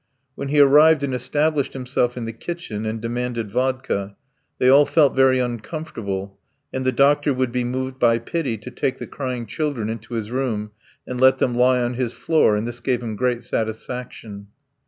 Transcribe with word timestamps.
When 0.33 0.47
he 0.47 0.59
arrived 0.59 1.03
and 1.03 1.13
established 1.13 1.73
himself 1.73 2.17
in 2.17 2.25
the 2.25 2.33
kitchen 2.33 2.87
and 2.87 2.99
demanded 2.99 3.51
vodka, 3.51 4.15
they 4.57 4.67
all 4.67 4.87
felt 4.87 5.15
very 5.15 5.37
uncomfortable, 5.37 6.39
and 6.73 6.83
the 6.83 6.91
doctor 6.91 7.35
would 7.35 7.51
be 7.51 7.63
moved 7.63 7.99
by 7.99 8.17
pity 8.17 8.57
to 8.57 8.71
take 8.71 8.97
the 8.97 9.05
crying 9.05 9.45
children 9.45 9.89
into 9.89 10.15
his 10.15 10.31
room 10.31 10.71
and 11.05 11.21
let 11.21 11.37
them 11.37 11.53
lie 11.53 11.79
on 11.83 11.93
his 11.93 12.13
floor, 12.13 12.55
and 12.55 12.67
this 12.67 12.79
gave 12.79 13.03
him 13.03 13.15
great 13.15 13.43
satisfaction. 13.43 14.47